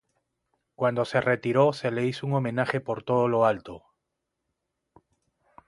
Cuando 0.73 1.05
se 1.05 1.21
retiró 1.21 1.73
se 1.73 1.91
le 1.91 2.07
hizo 2.07 2.25
un 2.25 2.33
homenaje 2.33 2.81
por 2.81 3.03
todo 3.03 3.27
lo 3.27 3.45
alto. 3.45 3.83